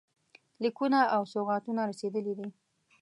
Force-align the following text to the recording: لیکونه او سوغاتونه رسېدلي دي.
لیکونه 0.63 0.99
او 1.15 1.21
سوغاتونه 1.33 1.81
رسېدلي 1.91 2.33
دي. 2.39 2.47